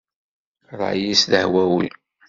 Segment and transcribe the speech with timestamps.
[0.71, 1.89] Ṛṛay-is d ahwawi.